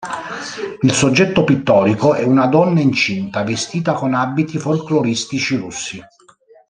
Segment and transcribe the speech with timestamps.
[0.81, 6.01] Il soggetto pittorico è una donna incinta vestita con abiti folkloristici russi.